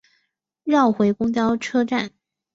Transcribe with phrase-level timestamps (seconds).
[0.63, 2.09] 绕回公车站